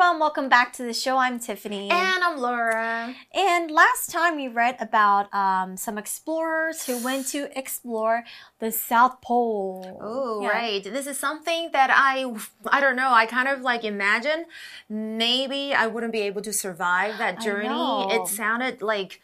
[0.00, 1.16] everyone, welcome back to the show.
[1.16, 1.90] I'm Tiffany.
[1.90, 3.12] And I'm Laura.
[3.34, 8.22] And last time we read about um, some explorers who went to explore
[8.60, 9.98] the South Pole.
[10.00, 10.50] Oh, yeah.
[10.50, 10.84] right.
[10.84, 12.32] This is something that I,
[12.68, 14.44] I don't know, I kind of like imagine
[14.88, 17.66] maybe I wouldn't be able to survive that journey.
[18.14, 19.20] It sounded like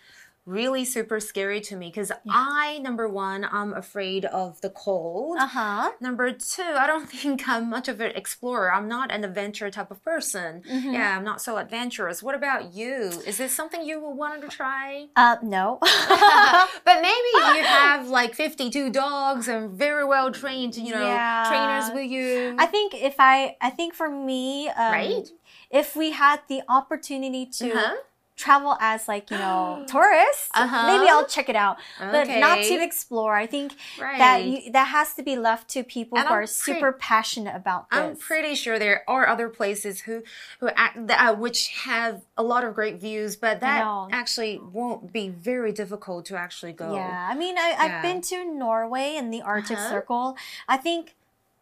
[0.46, 2.32] really super scary to me because yeah.
[2.34, 5.38] I, number one, I'm afraid of the cold.
[5.38, 5.92] Uh huh.
[6.00, 8.72] Number two, I don't think I'm much of an explorer.
[8.72, 10.62] I'm not an adventure type of person.
[10.68, 10.92] Mm -hmm.
[10.92, 12.22] Yeah, I'm not so adventurous.
[12.22, 13.22] What about you?
[13.26, 15.08] Is this something you would want to try?
[15.16, 15.78] Uh, no.
[16.88, 21.44] but maybe you have like 52 dogs and very well trained, you know, yeah.
[21.48, 22.56] trainers with you.
[22.64, 25.26] I think if I, I think for me, um, right?
[25.70, 27.66] If we had the opportunity to.
[27.66, 30.86] Uh -huh travel as like you know tourists uh-huh.
[30.86, 32.10] maybe i'll check it out okay.
[32.10, 34.18] but not to explore i think right.
[34.18, 37.54] that you, that has to be left to people and who I'm are super passionate
[37.54, 40.22] about this i'm pretty sure there are other places who
[40.58, 45.28] who act, uh, which have a lot of great views but that actually won't be
[45.28, 49.42] very difficult to actually go yeah i mean I, have been to norway in the
[49.42, 49.90] arctic uh-huh.
[49.90, 50.36] circle
[50.68, 51.14] i think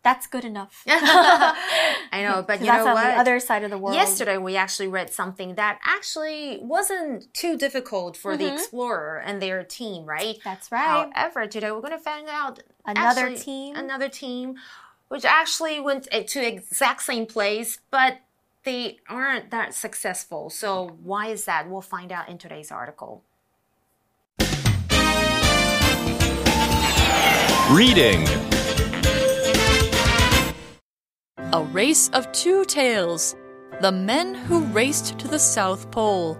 [0.02, 0.82] that's good enough.
[0.88, 3.04] I know, but you know what?
[3.04, 3.94] the other side of the world.
[3.94, 8.38] Yesterday, we actually read something that actually wasn't too difficult for mm -hmm.
[8.38, 8.56] the mm-hmm.
[8.56, 10.42] explorer and their team, right?
[10.44, 11.08] That's right.
[11.14, 14.58] However, today we're going to find out another actually, team, another team,
[15.08, 18.12] which actually went to exact same place, but
[18.64, 20.50] they aren't that successful.
[20.50, 21.68] So why is that?
[21.68, 23.22] We'll find out in today's article.
[27.70, 28.41] Reading.
[31.54, 33.36] A Race of Two Tales
[33.82, 36.38] The Men Who Raced to the South Pole.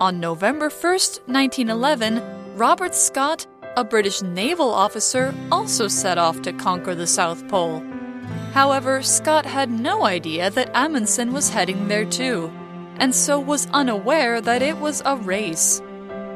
[0.00, 3.44] On November 1st, 1911, Robert Scott,
[3.76, 7.82] a British naval officer, also set off to conquer the South Pole.
[8.52, 12.52] However, Scott had no idea that Amundsen was heading there too,
[13.00, 15.82] and so was unaware that it was a race.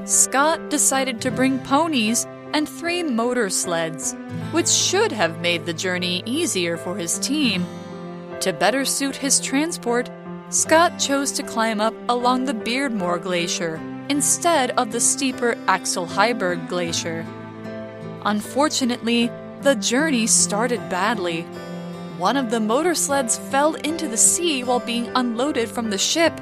[0.05, 4.15] Scott decided to bring ponies and three motor sleds,
[4.53, 7.65] which should have made the journey easier for his team.
[8.41, 10.11] To better suit his transport,
[10.49, 16.69] Scott chose to climb up along the Beardmore Glacier instead of the steeper Axel Heiberg
[16.69, 17.25] Glacier.
[18.25, 19.31] Unfortunately,
[19.63, 21.43] the journey started badly.
[22.19, 26.39] One of the motor sleds fell into the sea while being unloaded from the ship.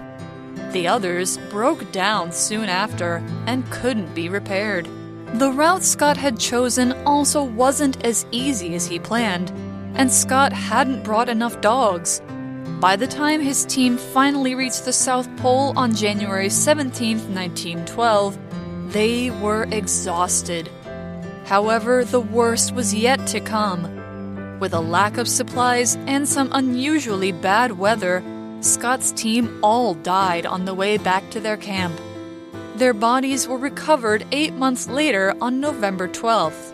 [0.72, 4.88] The others broke down soon after and couldn't be repaired.
[5.34, 9.50] The route Scott had chosen also wasn't as easy as he planned,
[9.94, 12.22] and Scott hadn't brought enough dogs.
[12.80, 18.38] By the time his team finally reached the South Pole on January 17, 1912,
[18.92, 20.70] they were exhausted.
[21.44, 24.58] However, the worst was yet to come.
[24.60, 28.24] With a lack of supplies and some unusually bad weather,
[28.60, 32.00] Scott's team all died on the way back to their camp.
[32.78, 36.72] Their bodies were recovered eight months later on November 12th.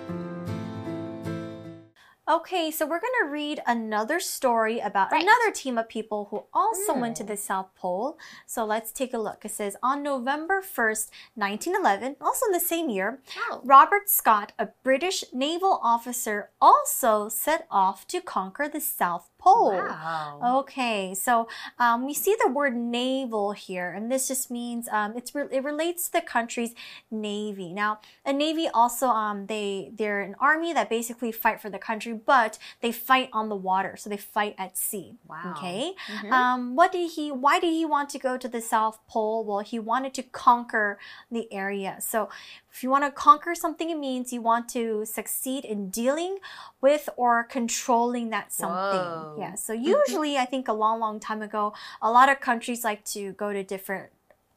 [2.28, 5.22] Okay, so we're going to read another story about right.
[5.22, 7.00] another team of people who also mm.
[7.00, 8.18] went to the South Pole.
[8.46, 9.46] So let's take a look.
[9.46, 13.20] It says on November 1st, 1911, also in the same year,
[13.50, 13.62] oh.
[13.64, 19.76] Robert Scott, a British naval officer, also set off to conquer the South Pole.
[19.76, 20.60] Wow.
[20.60, 25.34] Okay, so um, we see the word naval here, and this just means um, it's
[25.34, 26.74] re it relates to the country's
[27.10, 27.74] navy.
[27.74, 32.14] Now, a navy also um, they they're an army that basically fight for the country
[32.14, 35.18] but they fight on the water, so they fight at sea.
[35.28, 35.52] Wow.
[35.52, 35.94] Okay.
[36.08, 36.32] Mm -hmm.
[36.32, 37.30] um, what did he?
[37.30, 39.44] Why did he want to go to the South Pole?
[39.44, 40.98] Well, he wanted to conquer
[41.30, 42.00] the area.
[42.00, 42.28] So,
[42.74, 46.38] if you want to conquer something, it means you want to succeed in dealing
[46.80, 48.98] with or controlling that something.
[48.98, 49.36] Whoa.
[49.38, 49.54] Yeah.
[49.54, 53.32] So usually, I think a long, long time ago, a lot of countries like to
[53.32, 54.10] go to different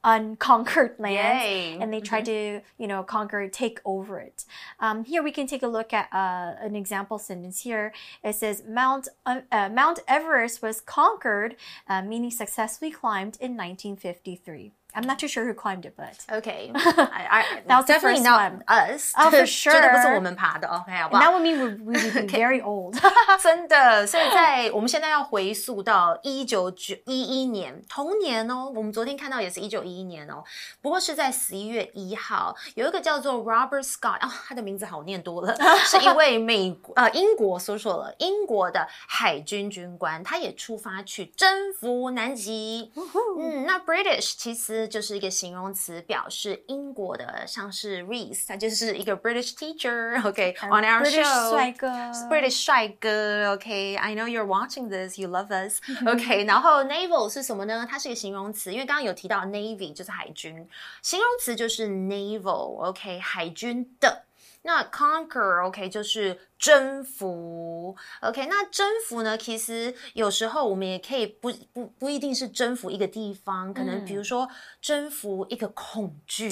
[0.04, 1.78] unconquered lands Yay.
[1.80, 2.60] and they try mm-hmm.
[2.60, 4.46] to you know conquer take over it
[4.80, 7.92] um, here we can take a look at uh, an example sentence here
[8.24, 11.56] it says mount uh, uh, mount everest was conquered
[11.90, 16.71] uh, meaning successfully climbed in 1953 I'm not too sure who climbed it, but okay,
[16.75, 18.63] I, I, that was definitely not one.
[18.69, 19.15] us.
[19.17, 19.73] Oh, for sure.
[19.73, 21.23] 这个不是我们爬的，OK，好不好？
[21.23, 22.95] That would mean we would be very old
[23.43, 28.71] 真的，所以在我们现在要回溯到一九九一一年，同年哦。
[28.75, 30.45] 我们昨天看到也是一九一一年哦，
[30.83, 35.57] 不过是在十一月一号，有一个叫做 Robert Scott 啊，他的名字好念多了，
[35.87, 42.93] 是一位美呃英国说错了，英国的海军军官，他也出发去征服南极。
[43.41, 44.83] 嗯，那 British 其实。
[44.88, 51.88] 呢，就是一个形容词，表示英国的，像是 Reese，他就是一个 British teacher，OK，on our show，帅哥
[52.30, 57.86] ，British 帅哥，OK，I know you're watching this，you love us，OK，然后 naval 是什么呢？
[57.90, 60.68] 它是一个形容词，因为刚刚有提到 navy 就是海军，
[61.02, 64.27] 形容词就是 naval，OK，海军的。
[64.68, 69.38] 那 conquer，OK，就是征服，OK，那征服呢？
[69.38, 74.50] 其实有时候我们也可以不不不一定是征服一个地方，可能比如说
[74.82, 76.50] 征服一个恐惧。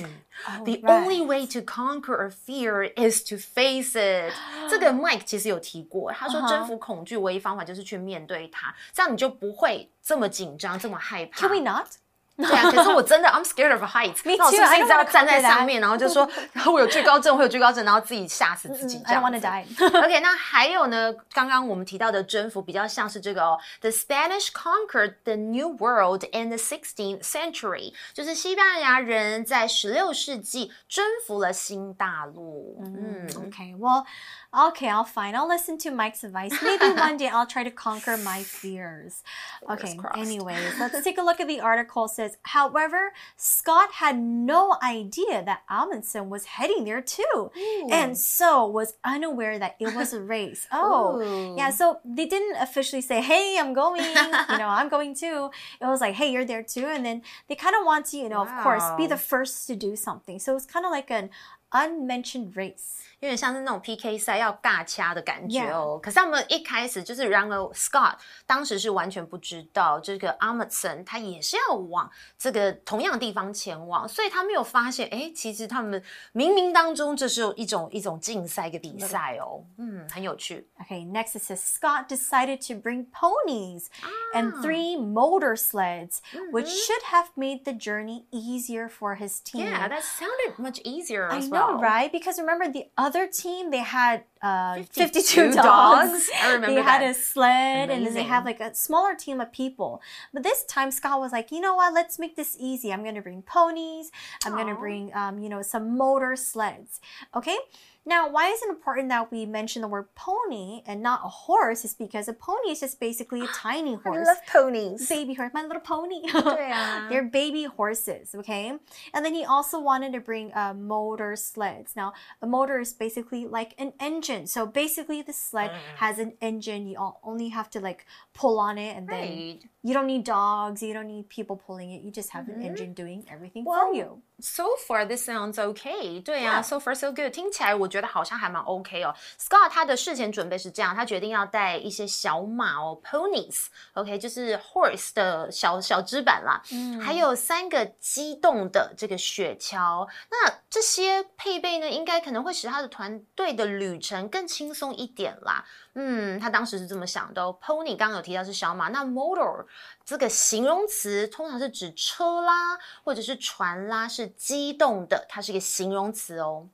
[0.63, 4.33] The only way to conquer a fear is to face it。
[4.71, 11.41] 这个 Mike 其实有提过，他说征服恐惧唯一方法就是去面对它，这样你就不会这么紧张，这么害怕。
[11.45, 11.87] Can we not？
[12.36, 14.38] 对啊，可是我真的 I'm scared of heights。Me too.
[14.38, 19.98] 那我是不是一直要站在上面，然后就说，然后我有惧高症，会有惧高症，然后自己吓死自己这 I 样 don't want 子 to die.
[20.02, 21.12] OK，那还有呢？
[21.34, 32.80] 刚刚我们提到的征服比较像是这个哦，The Spanish conquered the New World in the 16th century，就是西班牙人在十六世纪征服了新大陆。
[32.82, 34.06] 嗯 Okay, well,
[34.50, 35.34] okay, I'll fine.
[35.34, 36.52] I'll listen to Mike's advice.
[36.62, 39.22] Maybe one day I'll try to conquer my fears.
[39.68, 40.16] Okay, crossed.
[40.16, 42.08] anyways, let's take a look at the article.
[42.16, 47.51] It says, however, Scott had no idea that Amundsen was heading there too,
[47.91, 50.67] and so was unaware that it was a race.
[50.71, 51.55] Oh, Ooh.
[51.57, 51.69] yeah.
[51.69, 55.49] So they didn't officially say, "Hey, I'm going." you know, I'm going too.
[55.81, 58.29] It was like, "Hey, you're there too," and then they kind of want to, you
[58.29, 60.39] know, of course, be the first to do something.
[60.39, 61.29] So it's kind of like an
[61.71, 63.01] unmentioned race.
[63.25, 65.99] 有点像是那种 PK 赛要尬掐的感觉哦。
[66.01, 76.01] 可是他们一开始就是，然而 Scott 当时是完全不知道这个 Amundsen 他也是要往这个同样的地方前往，所以他没有发现，哎，其实他们
[76.33, 80.67] 冥冥当中这是有一种一种竞赛一个比赛哦，嗯，很有趣。
[80.79, 83.85] Okay, next it says Scott decided to bring ponies
[84.33, 86.19] and three motor sleds,
[86.51, 89.65] which should have made the journey easier for his team.
[89.65, 91.79] Yeah, that sounded much easier I know, well.
[91.79, 92.11] right?
[92.11, 95.55] Because remember, the other team they had uh, 52 52, dogs.
[95.55, 96.29] dogs.
[96.41, 98.27] I remember They had a sled, and then they Amazing.
[98.27, 100.01] have like a smaller team of people.
[100.33, 101.93] But this time, Scott was like, you know what?
[101.93, 102.91] Let's make this easy.
[102.93, 104.11] I'm going to bring ponies.
[104.45, 106.99] I'm going to bring, um, you know, some motor sleds.
[107.35, 107.57] Okay.
[108.07, 111.83] Now, why is it important that we mention the word pony and not a horse?
[111.83, 114.27] Is because a pony is just basically a tiny horse.
[114.27, 115.09] I love ponies.
[115.09, 116.21] Baby horse, my little pony.
[117.09, 118.73] They're baby horses, okay?
[119.13, 121.95] And then he also wanted to bring uh, motor sleds.
[121.95, 124.45] Now, a motor is basically like an engine.
[124.47, 126.87] So basically, the sled has an engine.
[126.87, 130.24] You all only have to like pull on it, and then Right you don't need
[130.24, 130.82] dogs.
[130.82, 132.02] You don't need people pulling it.
[132.02, 134.22] You just have an engine doing everything Well, for you.
[134.42, 136.22] So far, this sounds okay.
[136.22, 137.30] 对呀、s o far so good.
[137.30, 139.14] 听起来我觉得好像还蛮 OK 哦。
[139.38, 146.62] Scott 他的事前准备是这样，他决定要带一些小马哦，ponies，OK，、就是 horse 的小小只版啦，
[147.02, 150.08] 还有三个机动的这个雪橇。
[150.30, 155.64] 那这些配备呢，应该可能会使他的团队的旅程更轻松一点啦。
[155.94, 157.58] 嗯，他当时是这么想的哦。
[157.60, 159.66] Pony 刚刚有提到是小马，那 motor
[160.04, 166.68] 这个形容词通常是指车啦，或者是船啦，是机动的，它是一个形容词哦。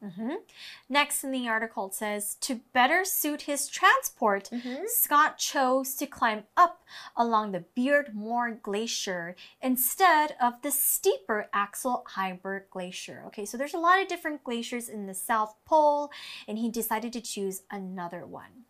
[0.89, 4.51] Next in the article, it says to better suit his transport,
[4.87, 6.83] Scott chose to climb up
[7.15, 13.25] along the Beardmore Glacier instead of the steeper Axel Heiberg Glacier.
[13.29, 16.11] Okay, so there's a lot of different glaciers in the South Pole,
[16.47, 18.67] and he decided to choose another one.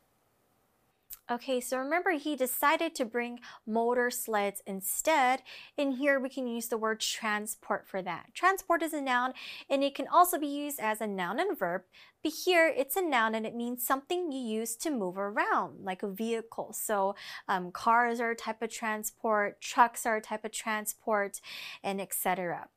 [1.29, 5.43] Okay, so remember he decided to bring motor sleds instead.
[5.77, 8.33] And here we can use the word transport for that.
[8.33, 9.33] Transport is a noun
[9.69, 11.83] and it can also be used as a noun and verb.
[12.23, 16.03] But here it's a noun and it means something you use to move around, like
[16.03, 16.73] a vehicle.
[16.73, 17.15] So
[17.47, 21.39] um, cars are a type of transport, trucks are a type of transport,
[21.81, 22.67] and etc.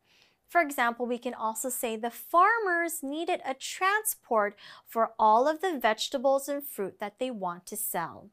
[0.54, 4.56] For example, we can also say the farmers needed a transport
[4.88, 8.30] for all of the vegetables and fruit that they want to sell.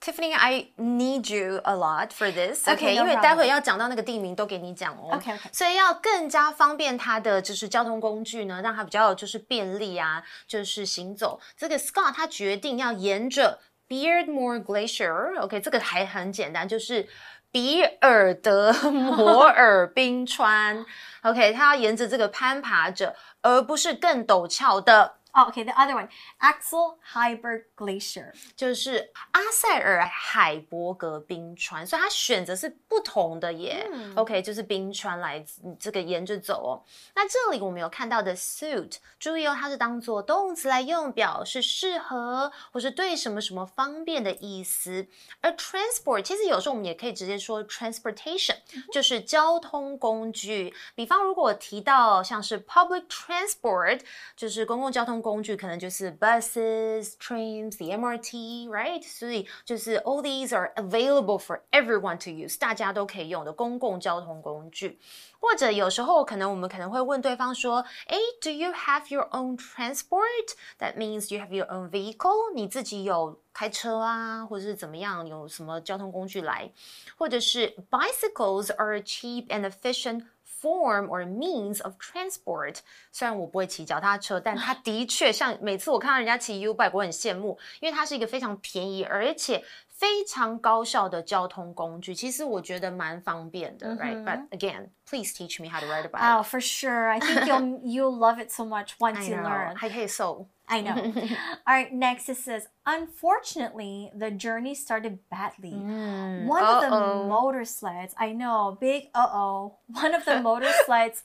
[0.00, 2.68] Tiffany, I need you a lot for this.
[2.68, 3.22] Okay, no 因为 problem.
[3.22, 5.14] 待会要讲到那个地名都给你讲哦。
[5.14, 11.40] OK，OK 所以要更加方便它的就是交通工具呢，让它比较就是便利啊，就是行走。
[11.56, 13.58] 这个 Scott 他决定要沿着
[13.88, 17.08] Beardmore Glacier，OK，、这个还很简单，就是
[17.51, 20.85] 比尔德摩尔冰川。
[21.23, 26.09] OK，他要沿着这个攀爬着，而不是更陡峭的 Oh, okay, the other one,
[26.39, 33.87] Axel Heiberg Glacier，就是阿塞尔海伯格冰川，所以它选择是不同的耶。
[33.93, 35.45] 嗯、OK，就是冰川来
[35.79, 36.81] 这个沿着走哦。
[37.13, 45.05] 那这里我们有看到的 suit，注意哦，它是当做动词来用，表示适合或是对什么什么方便的意思。
[45.41, 48.57] 而 transport 其实有时候我们也可以直接说 transportation，
[48.91, 50.73] 就是交通工具。
[50.95, 54.01] 比方如果提到像是 public transport，
[54.35, 55.18] 就是公共交通。
[55.22, 59.02] 工具可能就是 buses, trains, the MRT, right？
[59.02, 65.00] 所以就是 all these are available for everyone to use，大家都可以用的公共交通工具。
[65.40, 70.54] 或者有时候可能我们可能会问对方说，哎，Do you have your own transport?
[70.78, 72.52] That means you have your own vehicle。
[72.54, 76.70] 你自己有开车啊，或者是怎么样，有什么交通工具来？
[77.16, 80.24] 或者是 Bicycles are a cheap and efficient
[80.61, 82.77] Form or means of transport。
[83.11, 89.63] 虽然我不会骑脚踏车，但它的确像每次我看到人家骑 U bike，我很羡慕，因为它是一个非常便宜而且
[89.98, 92.14] 非常高效的交通工具。
[92.14, 96.20] 其实我觉得蛮方便的、mm hmm.，right？But again, please teach me how to ride a bike.
[96.20, 97.08] Oh, for sure.
[97.08, 99.74] I think you'll you'll love it so much once you learn.
[99.76, 100.48] 还可以瘦。
[100.66, 100.94] I know.
[101.66, 105.74] All right, next it says, unfortunately, the journey started badly.
[105.74, 106.84] Mm, One uh -oh.
[106.84, 111.22] of the motor sleds, I know, big uh oh, one of the motor sleds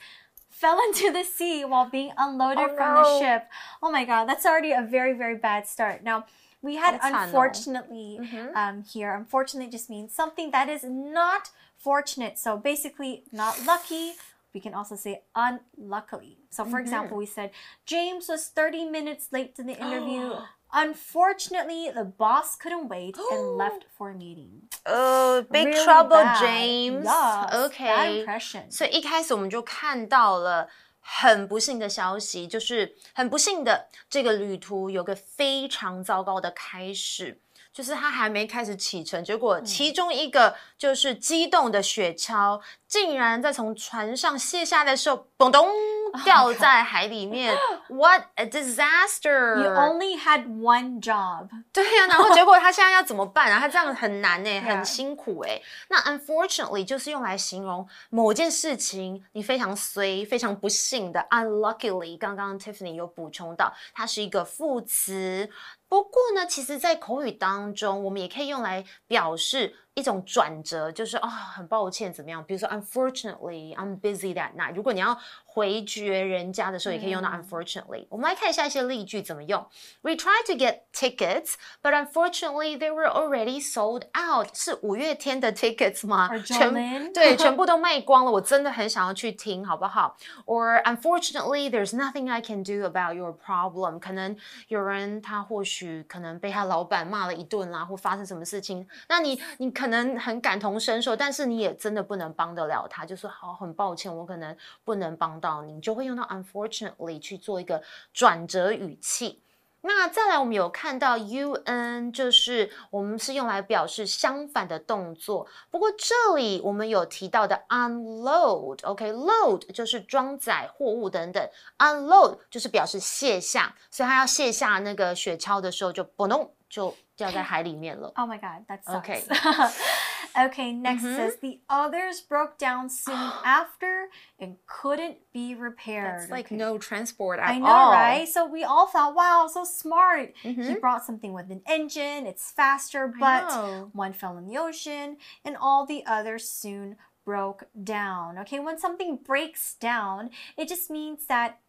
[0.50, 3.04] fell into the sea while being unloaded oh, from no.
[3.04, 3.50] the ship.
[3.82, 6.04] Oh my god, that's already a very, very bad start.
[6.04, 6.26] Now,
[6.64, 8.48] we had unfortunately mm -hmm.
[8.56, 9.12] um, here.
[9.16, 12.38] Unfortunately just means something that is not fortunate.
[12.38, 14.16] So basically, not lucky
[14.54, 16.38] we can also say unluckily.
[16.50, 16.80] So, for mm-hmm.
[16.80, 17.52] example, we said
[17.86, 20.34] James was 30 minutes late to the interview.
[20.72, 24.70] Unfortunately, the boss couldn't wait and left for a meeting.
[24.86, 26.40] Oh, big really trouble, bad.
[26.40, 27.06] James.
[27.06, 27.86] Yes, okay.
[27.86, 28.72] Bad impression.
[28.72, 30.68] 所以一开始我们就看到了
[31.07, 37.41] 很不幸的消息，就是很不幸的这个旅途有个非常糟糕的开始。
[37.73, 45.69] 就是他还没开始启程，结果其中一个就是机动的雪橇，竟然在从船上卸下的时候，嘣咚
[46.25, 47.57] 掉在海里面。
[47.89, 49.57] What a disaster!
[49.63, 51.49] You only had one job.
[51.73, 53.59] 对呀，然后结果他现在要怎么办啊？
[53.59, 55.61] 他这样很难呢，很辛苦哎。
[55.89, 61.27] 那 unfortunately 就是用来形容某件事情你非常衰、非常不幸的。
[61.31, 65.51] Unluckily，刚刚 Tiffany 有补充到，它是一个副词。
[65.89, 69.77] 不过呢，其实，在口语当中，我们也可以用来表示。
[69.95, 72.43] 一种转折，就是啊、哦，很抱歉，怎么样？
[72.45, 74.75] 比如说，Unfortunately, I'm busy that night。
[74.75, 78.05] 如果你要回绝人家的时候，也可以用到 unfortunately。
[78.11, 79.65] 我们来看一下一些例句怎么用。
[80.03, 84.49] We tried to get tickets, but unfortunately they were already sold out。
[84.53, 86.29] 是五月天的 tickets 吗？
[86.39, 88.33] 全对，全部都卖光了。
[88.33, 94.01] 我真的很想要去听，好不好？Or unfortunately, there's nothing I can do about your problem。
[94.01, 94.37] 可能
[94.67, 99.89] 有人他或许去可能被他老板骂了一顿啦，或发生什么事情，那你你可。
[99.95, 107.81] 能很感同身受，但是你也真的不能帮得了他，就是好很抱歉，我可能不能帮到你，就会用到 unfortunately 去做一个
[108.13, 109.44] 转折语气。
[109.87, 115.47] 那再来，我们有看到 un，就是我们是用来表示相反的动作。
[115.71, 126.95] 不过这里我们有提到的 unload，OK，load 就是装载货物等等，unload 就是表示卸下，所以他要卸下那个雪橇的时候，就嘣咚就。
[127.16, 128.12] 掉在海里面了。
[128.16, 129.00] Oh my god, that sucks.
[129.00, 130.48] Okay.
[130.48, 131.16] okay, next mm -hmm.
[131.16, 134.10] says the others broke down soon after
[134.40, 136.20] and couldn't be repaired.
[136.20, 136.56] That's like okay.
[136.56, 137.56] no transport at all.
[137.56, 137.92] I know, all.
[137.92, 138.28] right?
[138.28, 140.34] So we all thought, wow, so smart.
[140.44, 140.56] Mm -hmm.
[140.56, 140.80] He mm-hmm.
[140.80, 143.46] brought something with an engine, it's faster, but
[143.94, 148.38] one fell in the ocean and all the others soon broke down.
[148.40, 151.60] Okay, when something breaks down, it just means that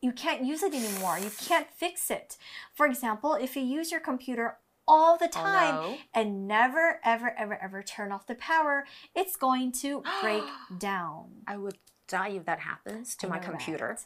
[0.00, 1.18] you can't use it anymore.
[1.18, 2.38] You can't fix it.
[2.72, 5.96] For example, if you use your computer all the time oh, no.
[6.12, 8.84] and never, ever, ever, ever turn off the power,
[9.14, 10.42] it's going to break
[10.78, 11.44] down.
[11.46, 13.96] I would die if that happens to my computer.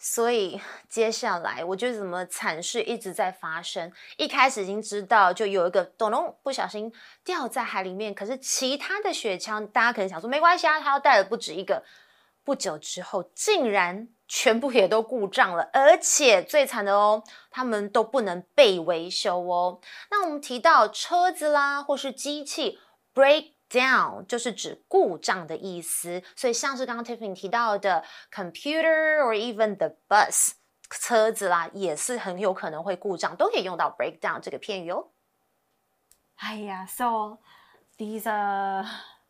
[0.00, 3.90] 所以接下来，我觉得怎么惨事一直在发生。
[4.16, 6.92] 一开始已经知道，就有一个咚咚不小心
[7.24, 11.82] 掉在海里面，可是其他的雪橇，大家可能想说没关系啊，他要带的不止一个。
[12.43, 19.79] 不久之后，竟然全部也都故障了，而且最惨的哦，他们都不能被维修哦。
[20.11, 22.79] 那我们提到车子啦，或是机器
[23.13, 26.21] break down，就是指故障的意思。
[26.35, 30.51] 所以像是刚刚 Tiffany 提到的 computer or even the bus，
[30.89, 35.07] 车子啦，也是很有可能会故障，都可以用到 break down 这个片语哦。
[36.35, 37.37] 哎呀，so
[37.97, 38.85] these are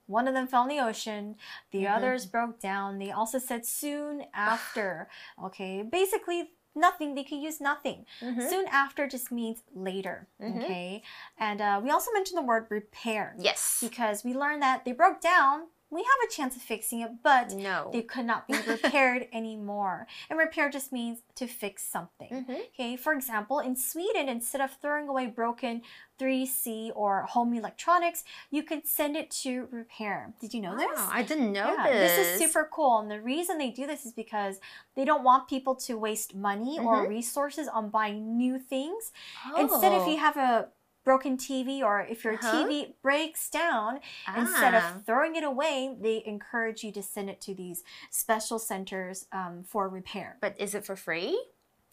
[0.07, 1.35] One of them fell in the ocean.
[1.71, 1.95] The mm -hmm.
[1.95, 2.99] others broke down.
[2.99, 5.09] They also said soon after.
[5.45, 8.05] okay, basically, nothing, they could use nothing.
[8.21, 8.47] Mm-hmm.
[8.49, 10.27] Soon after just means later.
[10.41, 11.03] Okay.
[11.37, 13.35] And uh, we also mentioned the word repair.
[13.39, 13.77] Yes.
[13.81, 15.67] Because we learned that they broke down.
[15.93, 17.89] We have a chance of fixing it, but No.
[17.93, 20.07] they could not be repaired anymore.
[20.29, 22.29] And repair just means to fix something.
[22.31, 22.55] Mm-hmm.
[22.73, 25.81] Okay, for example, in Sweden, instead of throwing away broken
[26.19, 30.33] 3C or home electronics, you could send it to repair.
[30.39, 30.99] Did you know this?
[31.11, 32.11] I didn't know Yeah, this.
[32.17, 32.99] this is super cool.
[32.99, 34.59] And the reason they do this is because
[34.95, 39.11] they don't want people to waste money or resources on buying new things.
[39.57, 40.15] Instead, if you Mm-hmm.
[40.15, 40.17] Oh.
[40.17, 40.67] have a
[41.03, 42.65] broken TV or if your Uh-huh.
[42.65, 43.99] TV breaks down,
[44.35, 44.95] instead Ah.
[44.97, 49.63] of throwing it away, they encourage you to send it to these special centers um,
[49.63, 50.37] for repair.
[50.41, 51.37] But is it for free?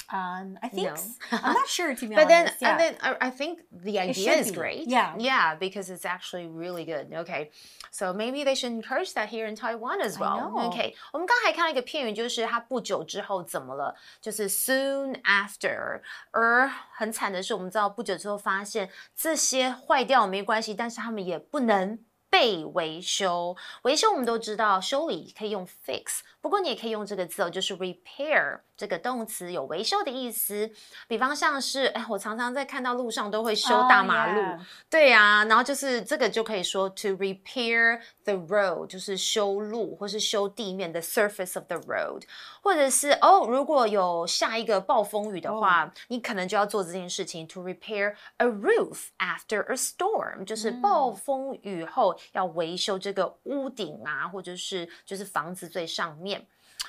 [0.09, 0.93] Um, I think No.
[0.93, 2.61] s- I'm not sure to be But then, honest.
[2.61, 2.69] yeah.
[2.69, 4.55] and then I, I think the idea should is be.
[4.55, 4.87] great.
[4.87, 5.15] Yeah.
[5.17, 7.11] yeah, because it's actually really good.
[7.11, 7.49] Okay,
[7.89, 10.51] so maybe they should encourage that here in Taiwan as I well.
[10.51, 10.69] know.
[10.69, 16.01] Okay，我们刚才看到一个片语，就是它不久之后怎么了，就是 soon after。
[16.29, 21.97] 而很惨的是，我们知道不久之后发现这些坏掉没关系，但是他们也不能。
[22.27, 30.70] 被维修，维修我们都知道，修理可以用 fix， 不过你也可以用这个字哦，就是 repair 这个动词有维修的意思。
[31.06, 34.60] 比方像是，哎，我常常在看到路上都会修大马路 Oh.
[34.88, 42.22] 对呀、然后就是这个就可以说 to repair the road，就是修路或是修地面的 surface of the road，
[42.62, 56.39] 或者是哦，如果有下一个暴风雨的话你可能就要做这件事情 to repair a roof after a storm，就是暴风雨后要维修这个屋顶啊，或者是就是房子最上面。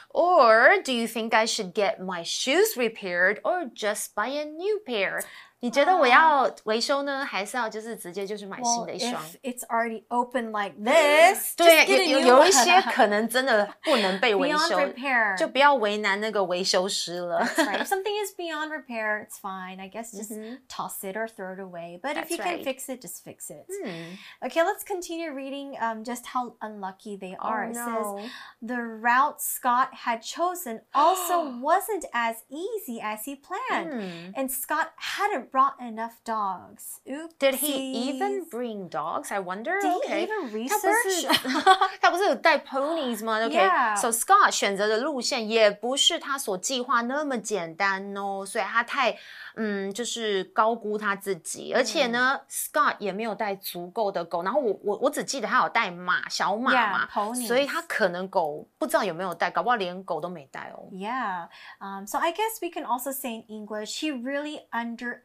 [0.10, 4.82] Or do you think I should get my shoes repaired or just buy a new
[4.86, 5.24] pair?
[5.61, 9.15] 你觉得我要维修呢，还是要就是直接就是买新 Well, 的一双？
[9.15, 12.65] if it's already open like this, 对， just get a 有 new 有有一 one.
[12.65, 15.37] 些可能真的不能被维 beyond 修， repair.
[15.39, 17.43] 就不要为难那个维修师了。
[17.43, 17.79] That's right.
[17.83, 19.81] If something is beyond repair, it's fine.
[19.81, 20.31] I guess just
[20.69, 21.99] toss it or throw it away.
[22.03, 22.21] But if Mm-hmm.
[22.27, 22.65] That's you can right.
[22.65, 23.67] fix it, just fix it.
[23.67, 24.47] Hmm.
[24.47, 27.65] Okay, let's continue reading um, just how unlucky they are.
[27.65, 28.19] It Oh, no.
[28.21, 28.31] says
[28.61, 33.91] the route Scott had chosen also wasn't as easy as he planned.
[33.95, 34.31] Hmm.
[34.37, 37.01] And Scott hadn't brought enough dogs.
[37.09, 37.35] Oops.
[37.39, 39.31] Did he even bring dogs?
[39.31, 39.81] I wonder.
[39.81, 40.27] Did he okay.
[40.27, 41.89] even 他不是 research?
[42.01, 43.95] 他不是有带 ponies 吗 Yeah.
[43.95, 49.17] ？OK，so、Scott 选择的路线也不是他所计划那么简单哦，所以他太
[49.57, 57.47] 嗯，就是高估他自己，而且呢、s c o t t 也没有带足够的狗，然后我我我只记得他有带马小马 Yeah, 嘛 ponies.
[57.47, 60.89] 所以他可能狗不知道有没有带，搞不好连狗都没带哦。
[60.93, 61.49] Yeah.
[61.81, 65.17] Um, so I guess we can also say in English, he really underestimated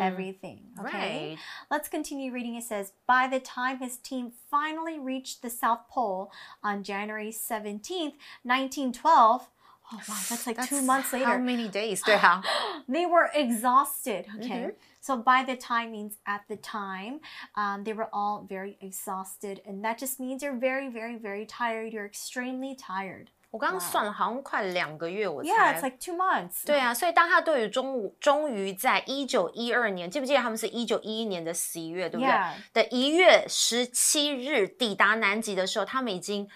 [0.00, 0.60] everything.
[0.78, 1.30] Okay.
[1.30, 1.38] Right.
[1.70, 2.54] Let's continue reading.
[2.56, 6.30] It says, by the time his team finally reached the South Pole
[6.62, 9.48] on January 17th, 1912,
[9.92, 12.02] oh wow, that's like two That's months How later, many days？
[12.02, 12.42] 对啊
[12.88, 14.26] ，they were exhausted.
[14.38, 14.48] Okay.
[14.48, 14.70] Mm-hmm.
[15.02, 17.20] So by the time means at the time,
[17.56, 19.62] um, they were all very exhausted.
[19.66, 21.92] And that just means you're very, very, very tired.
[21.94, 23.30] You're extremely tired.
[23.50, 25.50] 我刚刚算了，好像快两个月，我才。
[25.50, 26.64] Yeah, it's like two months.
[26.64, 32.32] 对啊，所以当他对于终终于在一九一二年，记不记得他们是一九一一年的十一月，对不对.
[32.72, 36.48] 的一月十七日抵达南极的时候，他们已经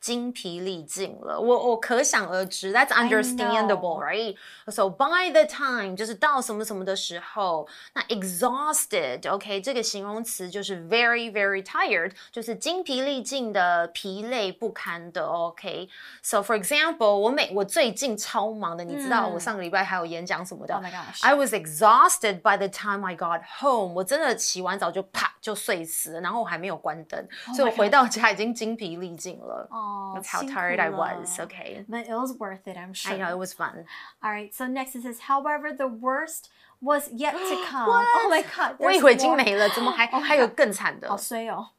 [0.00, 1.40] 精疲力尽了。
[1.40, 4.36] 我我可想而知，That's understandable, right?
[4.68, 15.26] So by the time 就是到什么什么的时候，那 exhausted，OK，、这个形容词就是 very very tired，就是精疲力尽的、疲累不堪的。
[15.26, 20.74] OK，so、for example，我每我最近超忙的，你知道我上个礼拜还有演讲什么的。
[20.74, 21.20] Oh my gosh.
[21.22, 23.94] I was exhausted by the time I got home。
[23.94, 29.61] 我真的洗完澡就啪就睡死了，然后我还没有关灯，所以我回到家已经精疲力尽了。
[29.71, 31.39] Oh, That's how tired I 辛苦 was.
[31.39, 31.85] 了 Okay.
[31.87, 33.13] But it was worth it, I'm sure.
[33.13, 33.85] I know it was fun.
[34.21, 36.49] All right, so next it says, however, the worst
[36.81, 37.87] was yet to come.
[37.87, 38.07] What?
[38.15, 38.75] Oh my god.
[38.79, 39.43] 我以 there's 为已经 more.
[39.43, 40.55] 没了，怎么还 Oh my 还有 God.
[40.57, 41.07] 更惨的？
[41.09, 41.71] 好衰哦。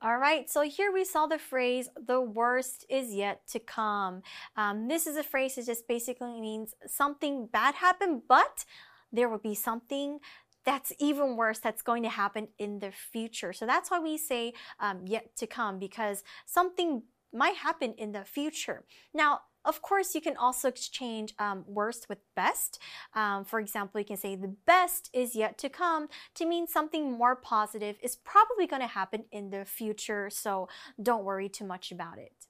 [0.00, 4.22] All right, so here we saw the phrase, the worst is yet to come.
[4.56, 8.64] Um, this is a phrase that just basically means something bad happened, but
[9.12, 10.18] there will be something
[10.67, 13.53] that's even worse that's going to happen in the future.
[13.53, 17.03] So that's why we say um, yet to come because something
[17.33, 18.83] might happen in the future.
[19.13, 22.79] Now, of course, you can also exchange um, worst with best.
[23.13, 27.13] Um, for example, you can say the best is yet to come to mean something
[27.13, 30.29] more positive is probably going to happen in the future.
[30.29, 30.67] So
[31.01, 32.46] don't worry too much about it.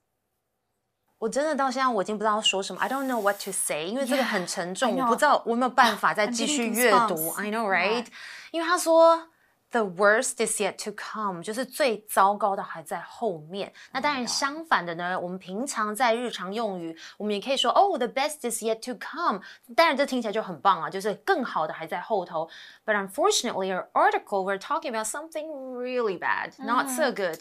[1.18, 5.04] 我真的到现在我已经不知道说什么，I don't know what to say，因为这个 Yeah, 很沉重 I know.
[5.04, 7.14] 我不知道我有没有办法再 I'm 继续 getting 阅读。
[7.14, 7.40] goosebumps.
[7.40, 8.02] I know, Yeah.
[8.02, 8.06] right？
[8.50, 9.28] 因为他说
[9.70, 13.72] The worst is yet to come，就是最糟糕的还在后面。
[13.90, 19.40] 那当然，相反的呢，我们平常在日常用语，我们也可以说哦，the best is yet to come。
[19.74, 22.46] 当然，这听起来就很棒啊，就是更好的还在后头。
[22.85, 25.46] But unfortunately, our article we're talking about something
[25.78, 27.38] really bad, not so good.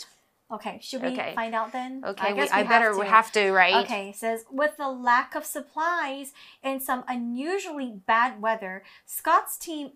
[0.50, 1.32] Okay, should we okay.
[1.34, 2.02] find out then?
[2.06, 2.98] Okay, I, we, I better to.
[3.00, 3.84] we have to, right?
[3.84, 6.32] Okay, says with the lack of supplies
[6.62, 9.92] and some unusually bad weather, Scott's team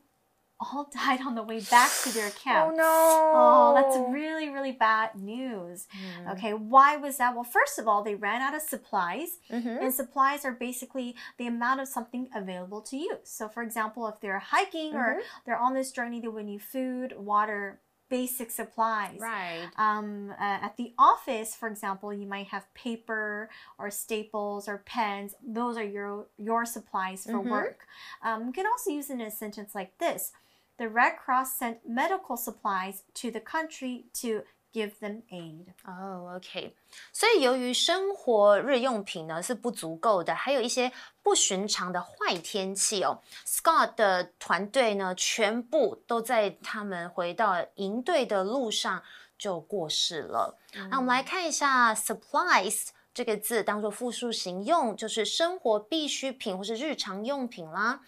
[0.61, 2.73] all died on the way back to their camp.
[2.73, 3.33] Oh no.
[3.33, 5.87] Oh, that's really, really bad news.
[6.25, 6.33] Mm.
[6.33, 7.35] Okay, why was that?
[7.35, 9.83] Well, first of all, they ran out of supplies, mm -hmm.
[9.83, 13.31] and supplies are basically the amount of something available to use.
[13.31, 15.05] So, for example, if they're hiking mm -hmm.
[15.05, 15.43] or mm-hmm.
[15.45, 19.19] they're on this journey, they would need food, water, basic supplies.
[19.21, 19.69] Right.
[19.77, 25.35] Um, uh, at the office, for example, you might have paper or staples or pens.
[25.43, 27.51] Those are your your supplies for mm -hmm.
[27.51, 27.79] work.
[28.23, 30.33] Um, you can also use it in a sentence like this
[30.81, 34.43] the Red Cross sent medical supplies to the country to
[34.74, 35.66] give them aid.
[35.86, 36.72] Oh, okay.
[37.14, 40.92] 所以由于生活日用品呢是不足够的，还有一些
[41.24, 43.22] 不寻常的坏天气哦。
[43.46, 49.02] Scott 的团队呢，全部都在他们回到营队的路上
[49.38, 50.58] 就过世了。
[50.90, 52.88] 那、我们来看一下 supplies。
[53.14, 58.02] 这个字当做复数形用，就是生活必需品或是日常用品啦。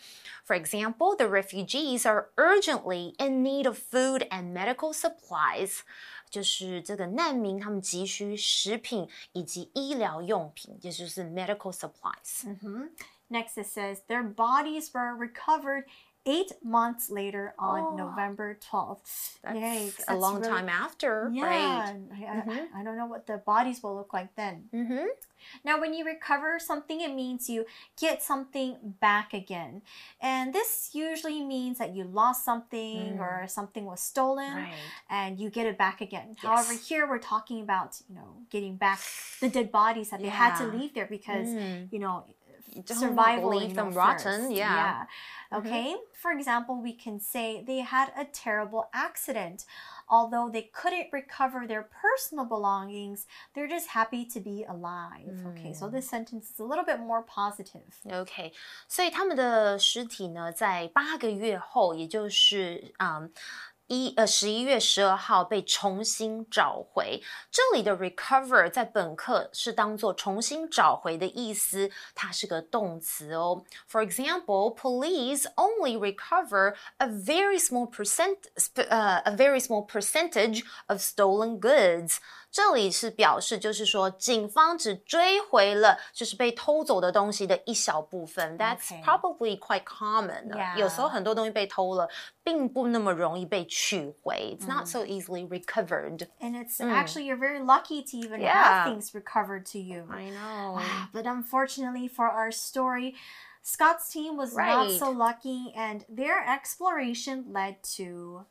[0.46, 5.78] For example, the refugees are urgently in need of food and medical supplies.
[6.32, 12.46] 就是这个难民他们急需食品以及医疗用品，也就是 medical supplies.
[12.46, 12.90] Mm -hmm.
[13.30, 15.86] Next, it says their bodies were recovered
[16.27, 19.39] eight months later on oh, November 12th.
[19.43, 21.89] That's Yikes, a long really, time after, yeah, right?
[21.89, 22.81] I, mm -hmm.
[22.81, 24.69] I, don't know what the bodies will look like then.
[24.73, 25.07] Mm -hmm.
[25.65, 27.65] Now, when you recover something, it means you
[28.01, 29.83] get something back again.
[30.21, 33.21] And this usually means that you lost something mm.
[33.21, 34.75] or something was stolen right.
[35.09, 36.29] and you get it back again.
[36.31, 36.45] Yes.
[36.45, 39.01] However, here we're talking about, you know, getting back
[39.41, 40.27] the dead bodies that yeah.
[40.27, 41.89] they had to leave there because, mm.
[41.93, 42.25] you know,
[42.86, 44.52] survival leave them rotten.
[44.52, 44.74] Yeah.
[44.76, 45.06] yeah.
[45.52, 45.58] Mm-hmm.
[45.60, 45.88] Okay.
[45.94, 46.22] Mm -hmm.
[46.22, 49.66] For example, we can say they had a terrible accident.
[50.10, 55.36] Although they couldn't recover their personal belongings, they're just happy to be alive.
[55.44, 55.48] Mm.
[55.52, 57.92] Okay, so this sentence is a little bit more positive.
[58.06, 58.54] Okay，
[58.88, 63.20] 所以他们的尸体呢，在八个月后，也就是啊。
[63.20, 63.32] Um,
[63.92, 67.22] 一呃十一月十二号被重新找回。
[67.50, 73.63] 这里的 recover 在本课是当做重新找回的意思，它是个动词哦。
[73.90, 78.38] For example, police only recover a very small percent,
[78.76, 82.18] uh, a very small percentage of stolen goods.
[82.52, 88.58] 这里是表示，就是说，警方只追回了就是被偷走的东西的一小部分。
[88.58, 90.78] That's probably quite common.
[90.78, 92.10] 有时候很多东西被偷了，
[92.44, 94.58] 并不那么容易被取回。
[94.60, 96.28] It's not so easily recovered.
[96.40, 100.08] And it's actually you're very lucky to even have things recovered to you.
[100.10, 100.82] I know.
[101.12, 103.16] But unfortunately for our story.
[103.62, 108.46] Scott's team was not so lucky, and their exploration led to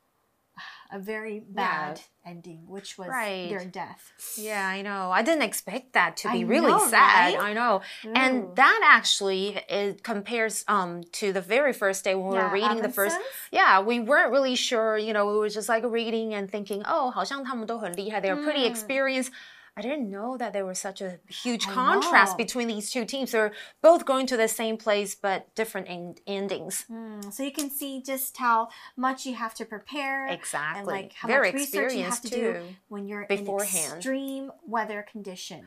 [0.91, 2.31] a very bad yeah.
[2.31, 3.49] ending, which was right.
[3.49, 4.13] their death.
[4.37, 5.11] Yeah, I know.
[5.11, 7.35] I didn't expect that to be I really know, sad.
[7.35, 7.43] Right?
[7.43, 7.83] I know.
[8.05, 8.13] Ooh.
[8.15, 12.55] And that actually it compares um to the very first day when we yeah, were
[12.55, 13.17] reading the first.
[13.51, 14.97] Yeah, we weren't really sure.
[14.97, 18.21] You know, we were just like reading and thinking, oh, 好像他们都很厉害.
[18.21, 18.71] They're pretty mm.
[18.71, 19.33] experienced.
[19.79, 22.37] I didn't know that there was such a huge I contrast know.
[22.39, 23.33] between these two teams.
[23.33, 26.87] They're both going to the same place but different end endings.
[26.91, 30.29] Mm, so you can see just how much you have to prepare.
[30.29, 30.79] Exactly.
[30.79, 32.37] And like how Very much research you have to too.
[32.55, 33.93] do when you're beforehand.
[33.93, 35.67] in extreme weather conditions.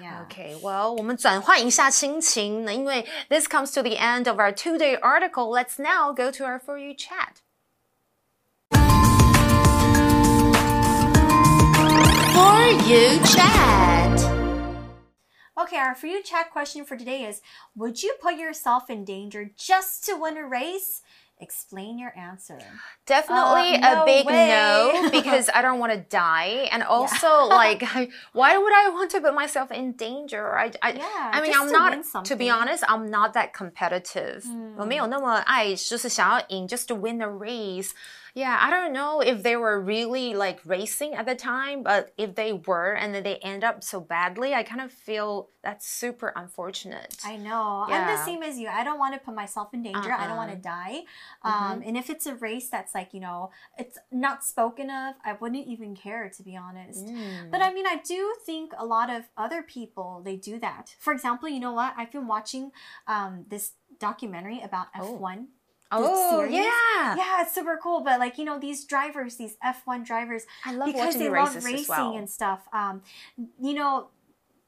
[0.00, 0.22] Yeah.
[0.30, 5.50] Okay, well, 我们转换一下心情，因为 this comes to the end of our two-day article.
[5.50, 7.42] Let's now go to our For You chat.
[12.34, 14.20] For You Chat.
[15.58, 17.40] Okay, our For You Chat question for today is
[17.76, 21.02] Would you put yourself in danger just to win a race?
[21.42, 22.58] Explain your answer.
[23.06, 24.48] Definitely uh, no a big way.
[24.48, 27.56] no because I don't want to die, and also yeah.
[27.56, 27.82] like,
[28.34, 30.54] why would I want to put myself in danger?
[30.58, 32.26] I, I, yeah, I mean, I'm not.
[32.26, 34.44] To be honest, I'm not that competitive.
[34.44, 34.74] Mm.
[34.76, 37.92] 我没有那么爱，就是想要赢，just to win a race.
[38.35, 42.35] Yeah, I don't know if they were really like racing at the time, but if
[42.35, 46.33] they were and then they end up so badly, I kind of feel that's super
[46.35, 47.15] unfortunate.
[47.23, 47.85] I know.
[47.87, 47.95] Yeah.
[47.95, 48.67] I'm the same as you.
[48.67, 50.11] I don't want to put myself in danger.
[50.11, 50.23] Uh -uh.
[50.23, 50.83] I don't want to uh-uh.
[50.85, 50.97] die.
[51.43, 51.87] Um, mm -hmm.
[51.87, 55.67] And if it's a race that's like, you know, it's not spoken of, I wouldn't
[55.73, 57.05] even care to be honest.
[57.07, 57.51] Mm.
[57.51, 60.95] But I mean, I do think a lot of other people, they do that.
[60.99, 61.91] For example, you know what?
[61.99, 62.65] I've been watching
[63.07, 63.65] um, this
[64.07, 65.37] documentary about F1.
[65.39, 65.54] Oh.
[65.91, 67.15] Oh, yeah.
[67.15, 68.01] Yeah, it's super cool.
[68.01, 71.55] But like, you know, these drivers, these F1 drivers, I love because they the love
[71.63, 72.17] racing well.
[72.17, 73.01] and stuff, um,
[73.61, 74.09] you know,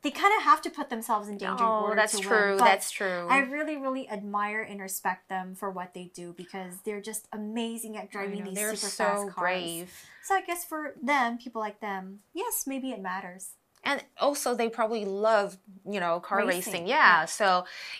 [0.03, 2.55] they kind of have to put themselves in danger in Oh, order that's to true.
[2.59, 3.27] That's true.
[3.29, 7.97] I really, really admire and respect them for what they do because they're just amazing
[7.97, 9.35] at driving know, these they're super so fast cars.
[9.39, 10.05] brave.
[10.23, 13.51] So I guess for them, people like them, yes, maybe it matters.
[13.87, 15.57] And also they probably love
[15.89, 17.21] you know car racing, Racing, yeah.
[17.21, 17.25] yeah.
[17.25, 17.47] so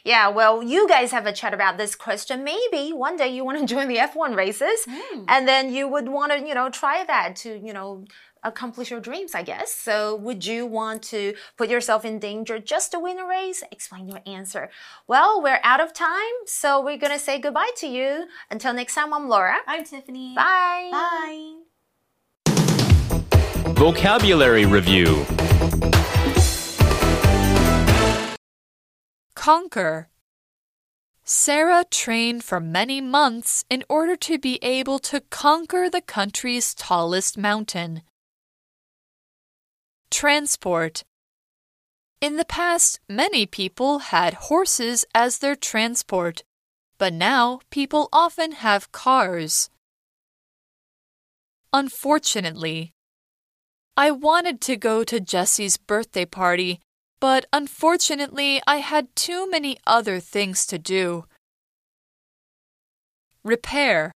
[0.04, 3.58] yeah well you guys have a chat about this question maybe one day you want
[3.60, 5.24] to join the f1 races Hmm.
[5.34, 8.06] and then you would want to you know try that to you know
[8.44, 9.96] accomplish your dreams i guess so
[10.26, 11.22] would you want to
[11.58, 14.70] put yourself in danger just to win a race explain your answer
[15.08, 18.10] well we're out of time so we're gonna say goodbye to you
[18.52, 20.34] until next time i'm laura I'm Tiffany.
[20.36, 21.54] bye Bye.
[23.86, 25.26] Vocabulary Review
[29.48, 30.10] Conquer.
[31.24, 37.38] Sarah trained for many months in order to be able to conquer the country's tallest
[37.38, 38.02] mountain.
[40.12, 41.06] Transport.
[42.20, 46.44] In the past, many people had horses as their transport,
[46.98, 49.70] but now people often have cars.
[51.72, 52.92] Unfortunately,
[53.96, 56.82] I wanted to go to Jessie's birthday party,
[57.20, 61.26] but unfortunately, I had too many other things to do.
[63.44, 64.12] Repair.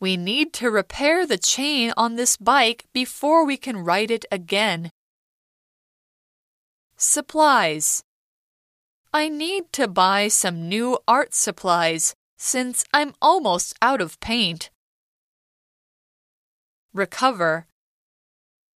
[0.00, 4.90] We need to repair the chain on this bike before we can ride it again.
[6.96, 8.02] Supplies.
[9.12, 14.70] I need to buy some new art supplies since I'm almost out of paint.
[16.92, 17.66] Recover.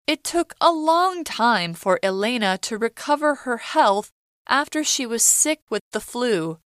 [0.08, 4.10] It took a long time for Elena to recover her health
[4.48, 6.60] after she was sick with the flu.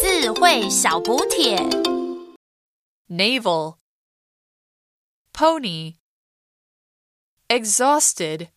[0.00, 1.56] 智慧小补帖。
[3.08, 3.78] Navel.
[5.32, 5.94] Pony.
[7.48, 8.48] Exhausted.